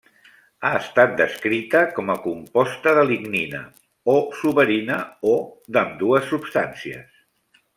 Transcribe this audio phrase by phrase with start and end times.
[0.67, 3.61] Ha estat descrita com a composta de lignina
[4.15, 4.99] o suberina
[5.33, 5.37] o
[5.77, 7.25] d'ambdues substàncies.